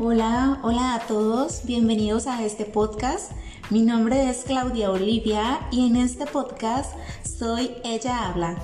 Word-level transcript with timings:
Hola, 0.00 0.60
hola 0.62 0.94
a 0.94 1.00
todos, 1.08 1.62
bienvenidos 1.64 2.28
a 2.28 2.44
este 2.44 2.64
podcast. 2.64 3.32
Mi 3.68 3.82
nombre 3.82 4.30
es 4.30 4.44
Claudia 4.46 4.92
Olivia 4.92 5.66
y 5.72 5.88
en 5.88 5.96
este 5.96 6.24
podcast 6.24 6.92
soy 7.24 7.72
Ella 7.82 8.28
Habla. 8.28 8.56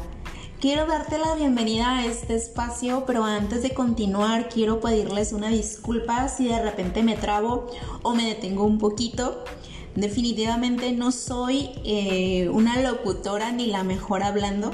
Quiero 0.61 0.87
darte 0.87 1.19
la 1.19 1.35
bienvenida 1.35 1.99
a 1.99 2.07
este 2.07 2.37
espacio, 2.37 3.03
pero 3.04 3.25
antes 3.25 3.65
de 3.65 3.75
continuar 3.75 4.49
quiero 4.49 4.79
pedirles 4.79 5.33
una 5.33 5.49
disculpa 5.49 6.29
si 6.29 6.47
de 6.47 6.62
repente 6.62 7.03
me 7.03 7.17
trabo 7.17 7.66
o 8.04 8.15
me 8.15 8.29
detengo 8.29 8.62
un 8.62 8.79
poquito. 8.79 9.43
Definitivamente 9.97 10.93
no 10.93 11.11
soy 11.11 11.71
eh, 11.85 12.48
una 12.51 12.80
locutora 12.80 13.51
ni 13.51 13.66
la 13.66 13.83
mejor 13.83 14.22
hablando, 14.22 14.71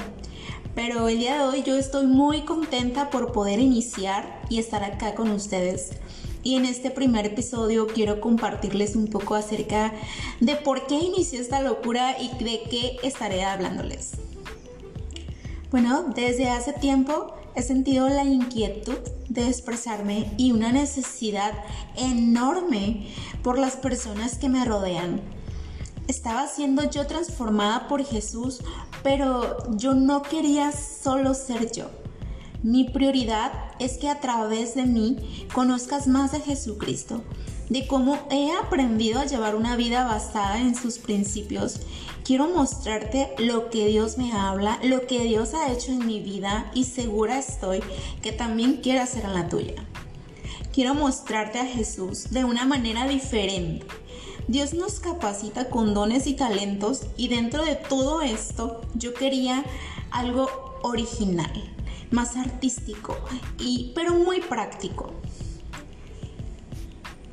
pero 0.75 1.07
el 1.07 1.17
día 1.17 1.39
de 1.39 1.43
hoy 1.43 1.63
yo 1.63 1.75
estoy 1.75 2.05
muy 2.05 2.41
contenta 2.41 3.09
por 3.09 3.31
poder 3.31 3.59
iniciar 3.59 4.43
y 4.47 4.59
estar 4.59 4.83
acá 4.83 5.15
con 5.15 5.31
ustedes 5.31 5.93
y 6.43 6.55
en 6.55 6.65
este 6.65 6.91
primer 6.91 7.25
episodio 7.25 7.87
quiero 7.87 8.19
compartirles 8.19 8.95
un 8.95 9.07
poco 9.07 9.35
acerca 9.35 9.93
de 10.39 10.55
por 10.55 10.87
qué 10.87 10.95
inició 10.95 11.39
esta 11.39 11.61
locura 11.61 12.15
y 12.19 12.29
de 12.43 12.63
qué 12.69 12.97
estaré 13.03 13.43
hablándoles. 13.43 14.11
Bueno, 15.71 16.03
desde 16.15 16.49
hace 16.49 16.73
tiempo 16.73 17.33
he 17.55 17.61
sentido 17.61 18.09
la 18.09 18.23
inquietud 18.23 18.97
de 19.29 19.47
expresarme 19.47 20.31
y 20.37 20.51
una 20.51 20.71
necesidad 20.71 21.53
enorme 21.95 23.07
por 23.43 23.57
las 23.57 23.75
personas 23.75 24.37
que 24.37 24.49
me 24.49 24.65
rodean. 24.65 25.21
Estaba 26.07 26.47
siendo 26.47 26.89
yo 26.89 27.07
transformada 27.07 27.87
por 27.87 28.03
Jesús, 28.03 28.61
pero 29.03 29.71
yo 29.77 29.93
no 29.93 30.21
quería 30.23 30.71
solo 30.71 31.33
ser 31.33 31.71
yo. 31.71 32.00
Mi 32.63 32.83
prioridad 32.83 33.51
es 33.79 33.97
que 33.97 34.07
a 34.07 34.19
través 34.19 34.75
de 34.75 34.85
mí 34.85 35.47
conozcas 35.51 36.05
más 36.05 36.31
de 36.31 36.41
Jesucristo, 36.41 37.23
de 37.69 37.87
cómo 37.87 38.19
he 38.29 38.51
aprendido 38.51 39.19
a 39.19 39.25
llevar 39.25 39.55
una 39.55 39.75
vida 39.75 40.05
basada 40.05 40.59
en 40.59 40.75
sus 40.75 40.99
principios. 40.99 41.79
Quiero 42.23 42.49
mostrarte 42.49 43.33
lo 43.39 43.71
que 43.71 43.87
Dios 43.87 44.19
me 44.19 44.31
habla, 44.33 44.79
lo 44.83 45.07
que 45.07 45.23
Dios 45.23 45.55
ha 45.55 45.71
hecho 45.71 45.91
en 45.91 46.05
mi 46.05 46.19
vida 46.19 46.69
y 46.75 46.83
segura 46.83 47.39
estoy 47.39 47.79
que 48.21 48.31
también 48.31 48.77
quiere 48.77 48.99
hacer 48.99 49.25
en 49.25 49.33
la 49.33 49.49
tuya. 49.49 49.83
Quiero 50.71 50.93
mostrarte 50.93 51.57
a 51.57 51.65
Jesús 51.65 52.29
de 52.29 52.45
una 52.45 52.65
manera 52.65 53.07
diferente. 53.07 53.87
Dios 54.47 54.75
nos 54.75 54.99
capacita 54.99 55.69
con 55.71 55.95
dones 55.95 56.27
y 56.27 56.33
talentos 56.33 57.07
y 57.17 57.27
dentro 57.27 57.65
de 57.65 57.75
todo 57.75 58.21
esto 58.21 58.81
yo 58.93 59.15
quería 59.15 59.65
algo 60.11 60.47
original 60.83 61.71
más 62.11 62.35
artístico, 62.35 63.17
y, 63.59 63.91
pero 63.95 64.13
muy 64.13 64.41
práctico. 64.41 65.11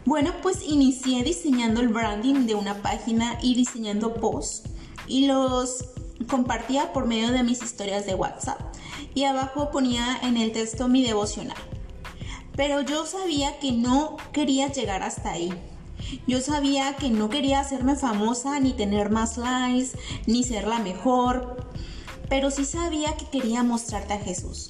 Bueno, 0.04 0.32
pues 0.40 0.62
inicié 0.66 1.22
diseñando 1.22 1.80
el 1.80 1.88
branding 1.88 2.46
de 2.46 2.54
una 2.54 2.80
página 2.80 3.38
y 3.42 3.54
diseñando 3.54 4.14
posts 4.14 4.70
y 5.06 5.26
los 5.26 5.84
compartía 6.28 6.92
por 6.92 7.06
medio 7.06 7.30
de 7.30 7.42
mis 7.42 7.62
historias 7.62 8.06
de 8.06 8.14
WhatsApp 8.14 8.58
y 9.14 9.24
abajo 9.24 9.70
ponía 9.70 10.18
en 10.22 10.36
el 10.36 10.52
texto 10.52 10.88
mi 10.88 11.04
devocional. 11.04 11.56
Pero 12.56 12.80
yo 12.80 13.04
sabía 13.04 13.58
que 13.58 13.72
no 13.72 14.16
quería 14.32 14.68
llegar 14.72 15.02
hasta 15.02 15.32
ahí. 15.32 15.52
Yo 16.26 16.40
sabía 16.40 16.96
que 16.96 17.10
no 17.10 17.28
quería 17.28 17.60
hacerme 17.60 17.94
famosa, 17.96 18.60
ni 18.60 18.72
tener 18.72 19.10
más 19.10 19.36
likes, 19.36 19.90
ni 20.26 20.42
ser 20.42 20.66
la 20.66 20.78
mejor, 20.78 21.67
pero 22.28 22.50
sí 22.50 22.64
sabía 22.64 23.16
que 23.16 23.26
quería 23.26 23.62
mostrarte 23.62 24.14
a 24.14 24.18
Jesús. 24.18 24.68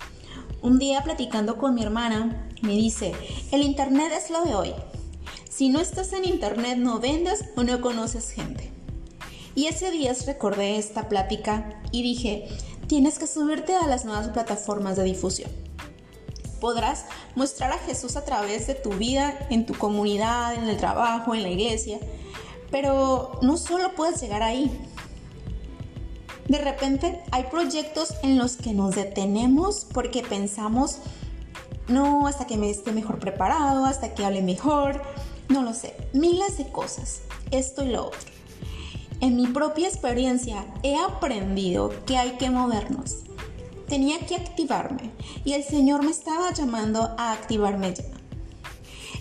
Un 0.62 0.78
día 0.78 1.02
platicando 1.02 1.56
con 1.56 1.74
mi 1.74 1.82
hermana, 1.82 2.48
me 2.62 2.72
dice, 2.72 3.12
el 3.52 3.62
Internet 3.62 4.12
es 4.16 4.30
lo 4.30 4.44
de 4.44 4.54
hoy. 4.54 4.74
Si 5.48 5.68
no 5.68 5.80
estás 5.80 6.12
en 6.12 6.24
Internet 6.24 6.78
no 6.78 6.98
vendes 6.98 7.44
o 7.56 7.62
no 7.62 7.80
conoces 7.80 8.30
gente. 8.30 8.70
Y 9.54 9.66
ese 9.66 9.90
día 9.90 10.14
recordé 10.26 10.78
esta 10.78 11.08
plática 11.08 11.80
y 11.90 12.02
dije, 12.02 12.48
tienes 12.86 13.18
que 13.18 13.26
subirte 13.26 13.74
a 13.74 13.86
las 13.86 14.04
nuevas 14.04 14.28
plataformas 14.28 14.96
de 14.96 15.04
difusión. 15.04 15.50
Podrás 16.60 17.06
mostrar 17.34 17.72
a 17.72 17.78
Jesús 17.78 18.16
a 18.16 18.24
través 18.24 18.66
de 18.66 18.74
tu 18.74 18.90
vida, 18.90 19.46
en 19.50 19.66
tu 19.66 19.74
comunidad, 19.74 20.54
en 20.54 20.68
el 20.68 20.76
trabajo, 20.76 21.34
en 21.34 21.42
la 21.42 21.50
iglesia, 21.50 21.98
pero 22.70 23.38
no 23.42 23.56
solo 23.56 23.94
puedes 23.94 24.20
llegar 24.20 24.42
ahí, 24.42 24.70
de 26.48 26.58
repente 26.58 27.22
hay 27.30 27.44
proyectos 27.44 28.14
en 28.22 28.38
los 28.38 28.56
que 28.56 28.72
nos 28.72 28.94
detenemos 28.94 29.86
porque 29.92 30.22
pensamos, 30.22 30.98
no, 31.88 32.26
hasta 32.26 32.46
que 32.46 32.56
me 32.56 32.70
esté 32.70 32.92
mejor 32.92 33.18
preparado, 33.18 33.84
hasta 33.84 34.14
que 34.14 34.24
hable 34.24 34.42
mejor, 34.42 35.02
no 35.48 35.62
lo 35.62 35.74
sé, 35.74 35.94
miles 36.12 36.56
de 36.56 36.70
cosas, 36.70 37.20
esto 37.50 37.84
y 37.84 37.90
lo 37.90 38.06
otro. 38.06 38.30
En 39.20 39.36
mi 39.36 39.46
propia 39.46 39.88
experiencia 39.88 40.64
he 40.82 40.96
aprendido 40.96 41.92
que 42.06 42.16
hay 42.16 42.32
que 42.38 42.50
movernos. 42.50 43.24
Tenía 43.86 44.18
que 44.20 44.36
activarme 44.36 45.10
y 45.44 45.54
el 45.54 45.64
Señor 45.64 46.04
me 46.04 46.10
estaba 46.10 46.52
llamando 46.52 47.14
a 47.18 47.32
activarme 47.32 47.94
ya. 47.94 48.04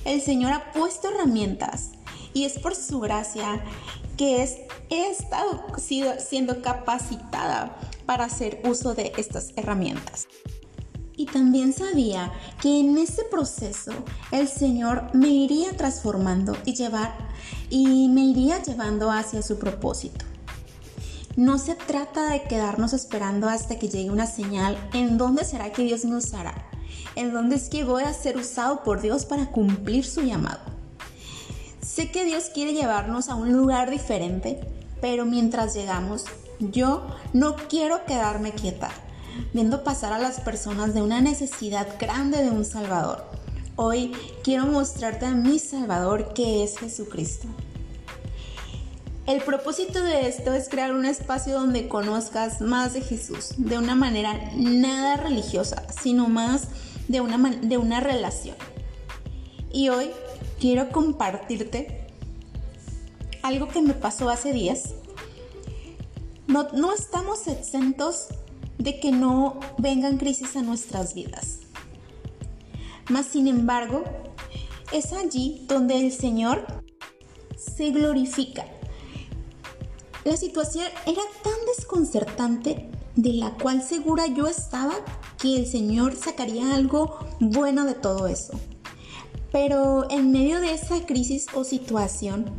El 0.06 0.22
Señor 0.22 0.54
ha 0.54 0.72
puesto 0.72 1.10
herramientas 1.10 1.92
y 2.34 2.46
es 2.46 2.60
por 2.60 2.76
su 2.76 3.00
gracia 3.00 3.64
que 4.18 4.44
he 4.90 5.10
estado 5.10 5.64
siendo 6.20 6.62
capacitada 6.62 7.78
para 8.06 8.26
hacer 8.26 8.62
uso 8.66 8.94
de 8.94 9.12
estas 9.18 9.54
herramientas. 9.56 10.28
Y 11.16 11.26
también 11.26 11.74
sabía 11.74 12.32
que 12.62 12.80
en 12.80 12.98
ese 12.98 13.24
proceso 13.24 13.92
el 14.32 14.48
Señor 14.48 15.10
me 15.14 15.30
iría 15.30 15.76
transformando 15.76 16.56
y 16.64 16.76
llevar 16.76 17.18
y 17.70 18.08
me 18.10 18.22
iría 18.22 18.62
llevando 18.62 19.10
hacia 19.12 19.42
su 19.42 19.58
propósito. 19.58 20.26
No 21.36 21.58
se 21.58 21.76
trata 21.76 22.32
de 22.32 22.44
quedarnos 22.44 22.94
esperando 22.94 23.50
hasta 23.50 23.78
que 23.78 23.90
llegue 23.90 24.10
una 24.10 24.26
señal 24.26 24.78
en 24.94 25.18
dónde 25.18 25.44
será 25.44 25.72
que 25.72 25.84
Dios 25.84 26.06
me 26.06 26.16
usará, 26.16 26.68
en 27.16 27.34
dónde 27.34 27.56
es 27.56 27.70
que 27.70 27.84
voy 27.84 28.04
a 28.04 28.14
ser 28.14 28.38
usado 28.38 28.84
por 28.84 29.02
Dios 29.02 29.26
para 29.26 29.52
cumplir 29.52 30.06
su 30.06 30.22
llamado. 30.22 30.60
Sé 31.82 32.12
que 32.12 32.26
Dios 32.26 32.52
quiere 32.54 32.74
llevarnos 32.74 33.30
a 33.30 33.36
un 33.36 33.54
lugar 33.54 33.90
diferente, 33.90 34.60
pero 35.02 35.26
mientras 35.26 35.74
llegamos, 35.74 36.26
yo 36.60 37.08
no 37.34 37.56
quiero 37.56 38.06
quedarme 38.06 38.52
quieta, 38.52 38.90
viendo 39.54 39.84
pasar 39.84 40.14
a 40.14 40.20
las 40.20 40.40
personas 40.40 40.94
de 40.94 41.02
una 41.02 41.22
necesidad 41.22 41.88
grande 42.00 42.44
de 42.44 42.50
un 42.50 42.66
Salvador. 42.66 43.26
Hoy 43.76 44.12
quiero 44.44 44.66
mostrarte 44.66 45.26
a 45.26 45.32
mi 45.32 45.60
Salvador 45.60 46.34
que 46.34 46.64
es 46.64 46.80
Jesucristo. 46.80 47.48
El 49.28 49.42
propósito 49.42 50.02
de 50.02 50.28
esto 50.28 50.54
es 50.54 50.70
crear 50.70 50.94
un 50.94 51.06
espacio 51.06 51.54
donde 51.54 51.90
conozcas 51.90 52.62
más 52.62 52.94
de 52.94 53.02
Jesús, 53.02 53.50
de 53.58 53.78
una 53.78 53.94
manera 53.94 54.52
nada 54.56 55.18
religiosa, 55.18 55.86
sino 56.02 56.30
más 56.30 56.70
de 57.10 57.22
una, 57.22 57.38
de 57.38 57.78
una 57.78 58.00
relación. 58.00 58.56
Y 59.72 59.90
hoy 59.90 60.12
quiero 60.60 60.90
compartirte 60.90 62.07
algo 63.48 63.70
que 63.70 63.82
me 63.82 63.94
pasó 63.94 64.30
hace 64.30 64.52
días. 64.52 64.94
No, 66.48 66.68
no 66.74 66.94
estamos 66.94 67.48
exentos 67.48 68.28
de 68.78 69.00
que 69.00 69.12
no 69.12 69.60
vengan 69.78 70.18
crisis 70.18 70.56
a 70.58 70.62
nuestras 70.62 71.14
vidas. 71.14 71.60
Mas, 73.10 73.28
sin 73.28 73.48
embargo, 73.48 74.04
es 74.92 75.14
allí 75.14 75.66
donde 75.68 75.98
el 75.98 76.12
Señor 76.12 76.66
se 77.56 77.92
glorifica. 77.92 78.66
La 80.26 80.36
situación 80.36 80.86
era 81.06 81.22
tan 81.42 81.54
desconcertante 81.78 82.92
de 83.16 83.34
la 83.34 83.52
cual 83.52 83.82
segura 83.82 84.28
yo 84.28 84.48
estaba 84.48 84.94
que 85.42 85.56
el 85.56 85.66
Señor 85.66 86.18
sacaría 86.18 86.76
algo 86.76 87.18
bueno 87.40 87.86
de 87.86 87.94
todo 87.94 88.28
eso. 88.28 88.54
Pero 89.54 90.10
en 90.12 90.34
medio 90.34 90.60
de 90.60 90.74
esa 90.74 91.06
crisis 91.06 91.48
o 91.54 91.64
situación, 91.64 92.52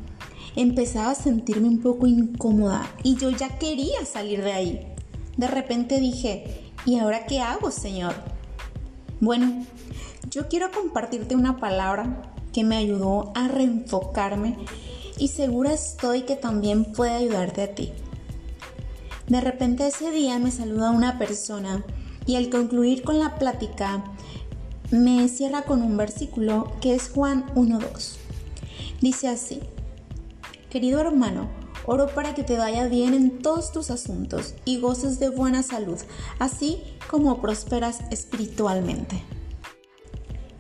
empezaba 0.61 1.13
a 1.13 1.15
sentirme 1.15 1.69
un 1.69 1.81
poco 1.81 2.09
incómoda 2.09 2.91
y 3.05 3.17
yo 3.17 3.31
ya 3.31 3.59
quería 3.59 4.05
salir 4.05 4.43
de 4.43 4.53
ahí. 4.53 4.95
De 5.37 5.47
repente 5.47 6.01
dije, 6.01 6.73
¿y 6.85 6.99
ahora 6.99 7.27
qué 7.27 7.41
hago, 7.41 7.71
Señor? 7.71 8.15
Bueno, 9.21 9.65
yo 10.31 10.49
quiero 10.49 10.73
compartirte 10.73 11.37
una 11.37 11.59
palabra 11.59 12.33
que 12.53 12.65
me 12.65 12.77
ayudó 12.77 13.33
a 13.37 13.47
reenfocarme 13.47 14.57
y 15.17 15.29
segura 15.29 15.73
estoy 15.73 16.23
que 16.23 16.35
también 16.35 16.87
puede 16.93 17.13
ayudarte 17.13 17.63
a 17.63 17.75
ti. 17.75 17.93
De 19.29 19.41
repente 19.41 19.87
ese 19.87 20.11
día 20.11 20.41
me 20.41 20.51
saluda 20.51 20.91
una 20.91 21.19
persona 21.19 21.85
y 22.27 22.35
al 22.35 22.51
concluir 22.51 23.05
con 23.05 23.21
la 23.21 23.37
plática 23.37 24.03
me 24.91 25.29
cierra 25.29 25.63
con 25.63 25.83
un 25.83 25.97
versículo 25.97 26.73
que 26.81 26.95
es 26.95 27.11
Juan 27.11 27.47
1.2. 27.55 28.17
Dice 29.01 29.29
así, 29.29 29.61
querido 30.71 31.01
hermano, 31.01 31.49
oro 31.87 32.09
para 32.15 32.35
que 32.35 32.43
te 32.43 32.57
vaya 32.57 32.87
bien 32.89 33.15
en 33.15 33.39
todos 33.39 33.73
tus 33.73 33.91
asuntos 33.91 34.55
y 34.65 34.81
goces 34.81 35.19
de 35.19 35.29
buena 35.31 35.63
salud, 35.63 35.99
así 36.39 36.83
como 37.11 37.41
prosperas 37.41 38.01
espiritualmente. 38.11 39.23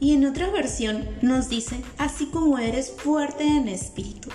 Y 0.00 0.14
en 0.14 0.26
otra 0.26 0.50
versión 0.50 1.08
nos 1.22 1.48
dice, 1.48 1.82
así 1.98 2.26
como 2.26 2.58
eres 2.58 2.92
fuerte 2.92 3.44
en 3.44 3.68
espíritu. 3.68 4.30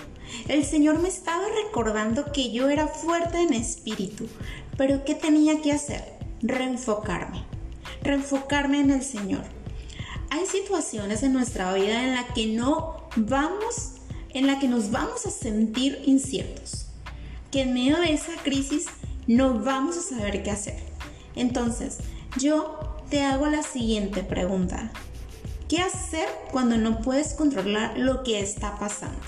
El 0.48 0.64
Señor 0.64 0.98
me 0.98 1.08
estaba 1.08 1.44
recordando 1.64 2.32
que 2.32 2.52
yo 2.52 2.68
era 2.68 2.86
fuerte 2.86 3.40
en 3.40 3.54
espíritu, 3.54 4.26
pero 4.76 5.04
¿qué 5.04 5.14
tenía 5.14 5.62
que 5.62 5.72
hacer? 5.72 6.18
Reenfocarme, 6.42 7.44
reenfocarme 8.02 8.80
en 8.80 8.90
el 8.90 9.02
Señor. 9.02 9.42
Hay 10.30 10.46
situaciones 10.46 11.22
en 11.22 11.32
nuestra 11.32 11.72
vida 11.72 12.02
en 12.04 12.14
la 12.14 12.26
que 12.34 12.46
no 12.46 13.08
vamos, 13.16 13.93
en 14.34 14.46
la 14.46 14.58
que 14.58 14.68
nos 14.68 14.90
vamos 14.90 15.24
a 15.26 15.30
sentir 15.30 16.02
inciertos, 16.04 16.86
que 17.50 17.62
en 17.62 17.72
medio 17.72 17.98
de 17.98 18.12
esa 18.12 18.32
crisis 18.42 18.86
no 19.26 19.60
vamos 19.60 19.96
a 19.96 20.02
saber 20.02 20.42
qué 20.42 20.50
hacer. 20.50 20.78
Entonces, 21.36 21.98
yo 22.38 22.78
te 23.08 23.22
hago 23.22 23.46
la 23.46 23.62
siguiente 23.62 24.22
pregunta. 24.22 24.90
¿Qué 25.68 25.78
hacer 25.78 26.28
cuando 26.52 26.76
no 26.76 27.00
puedes 27.00 27.34
controlar 27.34 27.96
lo 27.96 28.22
que 28.22 28.40
está 28.40 28.76
pasando? 28.78 29.18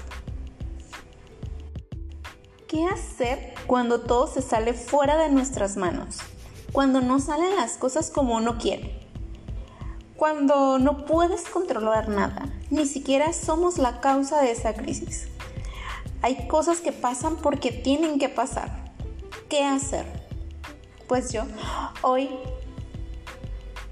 ¿Qué 2.68 2.84
hacer 2.84 3.54
cuando 3.66 4.00
todo 4.00 4.26
se 4.26 4.42
sale 4.42 4.74
fuera 4.74 5.16
de 5.16 5.30
nuestras 5.30 5.76
manos? 5.76 6.18
Cuando 6.72 7.00
no 7.00 7.20
salen 7.20 7.56
las 7.56 7.76
cosas 7.76 8.10
como 8.10 8.36
uno 8.36 8.58
quiere. 8.58 9.05
Cuando 10.16 10.78
no 10.78 11.04
puedes 11.04 11.44
controlar 11.44 12.08
nada. 12.08 12.48
Ni 12.70 12.86
siquiera 12.86 13.32
somos 13.32 13.78
la 13.78 14.00
causa 14.00 14.40
de 14.40 14.50
esa 14.50 14.74
crisis. 14.74 15.28
Hay 16.22 16.48
cosas 16.48 16.80
que 16.80 16.92
pasan 16.92 17.36
porque 17.36 17.70
tienen 17.70 18.18
que 18.18 18.28
pasar. 18.28 18.92
¿Qué 19.48 19.62
hacer? 19.62 20.06
Pues 21.06 21.32
yo 21.32 21.42
hoy 22.02 22.30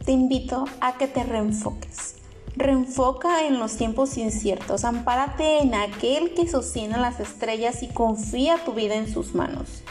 te 0.04 0.12
invito 0.12 0.64
a 0.80 0.94
que 0.94 1.06
te 1.06 1.22
reenfoques. 1.24 2.16
Reenfoca 2.56 3.46
en 3.46 3.58
los 3.58 3.76
tiempos 3.76 4.16
inciertos, 4.16 4.84
ampárate 4.84 5.58
en 5.58 5.74
aquel 5.74 6.34
que 6.34 6.48
sostiene 6.48 6.98
las 6.98 7.20
estrellas 7.20 7.82
y 7.82 7.88
confía 7.88 8.64
tu 8.64 8.72
vida 8.72 8.94
en 8.94 9.12
sus 9.12 9.34
manos. 9.34 9.82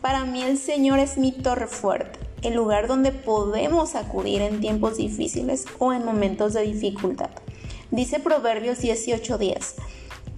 Para 0.00 0.24
mí 0.24 0.42
el 0.42 0.58
Señor 0.58 0.98
es 0.98 1.18
mi 1.18 1.32
torre 1.32 1.66
fuerte, 1.66 2.18
el 2.42 2.54
lugar 2.54 2.86
donde 2.86 3.12
podemos 3.12 3.94
acudir 3.94 4.42
en 4.42 4.60
tiempos 4.60 4.96
difíciles 4.96 5.64
o 5.78 5.92
en 5.92 6.04
momentos 6.04 6.52
de 6.52 6.62
dificultad. 6.62 7.30
Dice 7.90 8.20
Proverbios 8.20 8.80
18:10, 8.80 9.74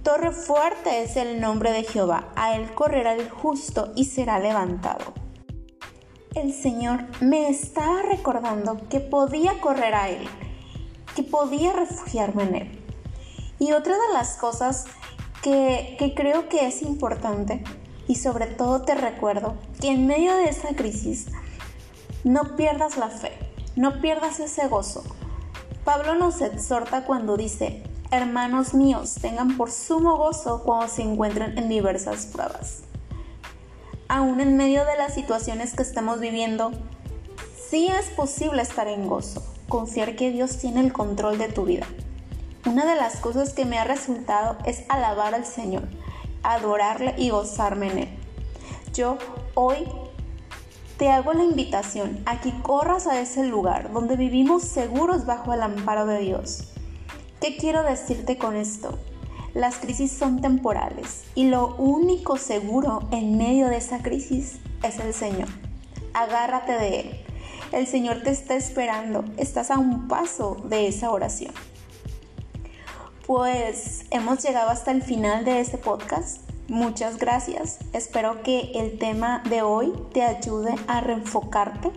Torre 0.03 0.31
fuerte 0.31 1.03
es 1.03 1.15
el 1.17 1.41
nombre 1.41 1.71
de 1.71 1.83
Jehová, 1.83 2.29
a 2.35 2.55
él 2.55 2.71
correrá 2.73 3.13
el 3.13 3.29
justo 3.29 3.91
y 3.95 4.05
será 4.05 4.39
levantado. 4.39 5.13
El 6.35 6.53
Señor 6.53 7.05
me 7.21 7.49
estaba 7.49 8.03
recordando 8.03 8.79
que 8.87 8.99
podía 8.99 9.59
correr 9.59 9.95
a 9.95 10.09
Él 10.09 10.27
que 11.15 11.23
podía 11.23 11.73
refugiarme 11.73 12.43
en 12.43 12.55
Él. 12.55 12.71
Y 13.59 13.71
otra 13.73 13.93
de 13.93 14.13
las 14.13 14.37
cosas 14.37 14.85
que, 15.43 15.95
que 15.99 16.13
creo 16.13 16.49
que 16.49 16.67
es 16.67 16.81
importante, 16.81 17.63
y 18.07 18.15
sobre 18.15 18.47
todo 18.47 18.81
te 18.83 18.95
recuerdo, 18.95 19.55
que 19.81 19.89
en 19.89 20.07
medio 20.07 20.35
de 20.35 20.45
esa 20.45 20.75
crisis 20.75 21.27
no 22.23 22.55
pierdas 22.55 22.97
la 22.97 23.09
fe, 23.09 23.31
no 23.75 24.01
pierdas 24.01 24.39
ese 24.39 24.67
gozo. 24.67 25.03
Pablo 25.85 26.15
nos 26.15 26.41
exhorta 26.41 27.05
cuando 27.05 27.37
dice, 27.37 27.83
hermanos 28.11 28.73
míos, 28.73 29.15
tengan 29.21 29.57
por 29.57 29.71
sumo 29.71 30.17
gozo 30.17 30.63
cuando 30.63 30.87
se 30.87 31.03
encuentren 31.03 31.57
en 31.57 31.69
diversas 31.69 32.25
pruebas. 32.25 32.81
Aún 34.07 34.39
en 34.41 34.57
medio 34.57 34.85
de 34.85 34.97
las 34.97 35.13
situaciones 35.13 35.75
que 35.75 35.83
estamos 35.83 36.19
viviendo, 36.19 36.71
sí 37.69 37.87
es 37.87 38.09
posible 38.09 38.61
estar 38.61 38.87
en 38.87 39.07
gozo 39.07 39.43
confiar 39.69 40.15
que 40.15 40.31
Dios 40.31 40.57
tiene 40.57 40.81
el 40.81 40.91
control 40.91 41.37
de 41.37 41.47
tu 41.47 41.63
vida. 41.63 41.85
Una 42.65 42.85
de 42.85 42.99
las 42.99 43.17
cosas 43.17 43.53
que 43.53 43.65
me 43.65 43.77
ha 43.77 43.85
resultado 43.85 44.57
es 44.65 44.83
alabar 44.89 45.33
al 45.33 45.45
Señor, 45.45 45.83
adorarle 46.43 47.13
y 47.17 47.29
gozarme 47.29 47.91
en 47.91 47.97
Él. 47.99 48.09
Yo 48.93 49.17
hoy 49.53 49.87
te 50.99 51.09
hago 51.09 51.33
la 51.33 51.43
invitación 51.43 52.19
a 52.27 52.39
que 52.39 52.53
corras 52.61 53.07
a 53.07 53.19
ese 53.19 53.43
lugar 53.43 53.91
donde 53.91 54.15
vivimos 54.15 54.61
seguros 54.61 55.25
bajo 55.25 55.51
el 55.53 55.63
amparo 55.63 56.05
de 56.05 56.19
Dios. 56.19 56.67
¿Qué 57.41 57.57
quiero 57.57 57.81
decirte 57.81 58.37
con 58.37 58.55
esto? 58.55 58.99
Las 59.55 59.77
crisis 59.77 60.11
son 60.11 60.41
temporales 60.41 61.23
y 61.33 61.45
lo 61.45 61.75
único 61.77 62.37
seguro 62.37 63.07
en 63.11 63.37
medio 63.37 63.67
de 63.69 63.77
esa 63.77 64.03
crisis 64.03 64.59
es 64.83 64.99
el 64.99 65.15
Señor. 65.15 65.47
Agárrate 66.13 66.73
de 66.73 66.99
Él 66.99 67.25
el 67.71 67.85
Señor 67.85 68.23
te 68.23 68.31
está 68.31 68.55
esperando. 68.55 69.25
Estás 69.37 69.69
a 69.71 69.77
un 69.77 70.07
paso 70.07 70.57
de 70.65 70.87
esa 70.87 71.11
oración. 71.11 71.53
Pues 73.27 74.05
hemos 74.09 74.43
llegado 74.43 74.71
hasta 74.71 74.91
el 74.91 75.03
final 75.03 75.45
de 75.45 75.59
este 75.59 75.77
podcast. 75.77 76.48
Muchas 76.69 77.17
gracias. 77.17 77.79
Espero 77.93 78.43
que 78.43 78.71
el 78.75 78.99
tema 78.99 79.41
de 79.49 79.63
hoy 79.63 79.91
te 80.13 80.21
ayude 80.21 80.75
a 80.87 81.01
reenfocarte 81.01 81.91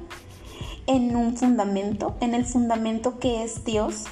en 0.87 1.15
un 1.15 1.37
fundamento, 1.37 2.17
en 2.21 2.35
el 2.35 2.47
fundamento 2.47 3.19
que 3.19 3.45
es 3.45 3.65
Dios. 3.65 4.05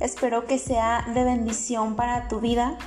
Espero 0.00 0.46
que 0.46 0.58
sea 0.58 1.06
de 1.12 1.24
bendición 1.24 1.96
para 1.96 2.28
tu 2.28 2.40
vida. 2.40 2.78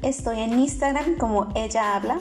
Estoy 0.00 0.40
en 0.40 0.58
Instagram 0.58 1.18
como 1.18 1.48
ella 1.54 1.94
habla. 1.94 2.20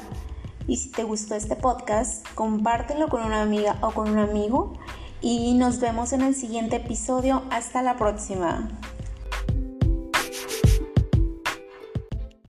Y 0.68 0.76
si 0.76 0.90
te 0.90 1.06
gustó 1.06 1.36
este 1.36 1.56
podcast, 1.56 2.28
compártelo 2.36 3.08
con 3.08 3.24
una 3.24 3.42
amiga 3.42 3.78
o 3.82 3.92
con 3.92 4.10
un 4.10 4.20
amigo. 4.20 4.74
Y 5.22 5.54
nos 5.54 5.80
vemos 5.80 6.12
en 6.12 6.24
el 6.24 6.36
siguiente 6.36 6.76
episodio. 6.76 7.44
Hasta 7.50 7.82
la 7.82 7.96
próxima. 7.96 8.68